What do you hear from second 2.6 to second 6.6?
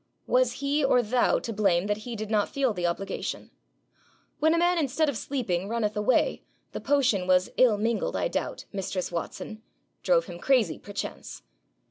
the obligation? When a man instead of sleeping runneth away,